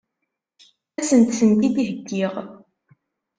Ad 0.99 1.05
sent-tent-id-heggiɣ? 1.09 2.33